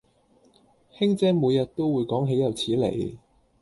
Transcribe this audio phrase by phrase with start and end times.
[0.93, 3.19] 卿姐每日都會講豈有此理